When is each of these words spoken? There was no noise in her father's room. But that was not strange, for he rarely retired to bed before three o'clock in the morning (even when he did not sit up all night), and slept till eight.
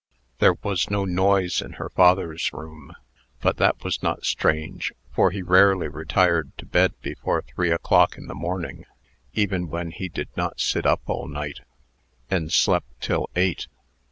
There 0.39 0.55
was 0.63 0.89
no 0.89 1.05
noise 1.05 1.61
in 1.61 1.73
her 1.73 1.89
father's 1.89 2.51
room. 2.51 2.93
But 3.39 3.57
that 3.57 3.83
was 3.83 4.01
not 4.01 4.25
strange, 4.25 4.91
for 5.13 5.29
he 5.29 5.43
rarely 5.43 5.87
retired 5.89 6.57
to 6.57 6.65
bed 6.65 6.99
before 7.03 7.43
three 7.43 7.69
o'clock 7.69 8.17
in 8.17 8.25
the 8.25 8.33
morning 8.33 8.85
(even 9.33 9.69
when 9.69 9.91
he 9.91 10.09
did 10.09 10.29
not 10.35 10.59
sit 10.59 10.87
up 10.87 11.03
all 11.05 11.27
night), 11.27 11.59
and 12.31 12.51
slept 12.51 12.99
till 12.99 13.29
eight. 13.35 13.67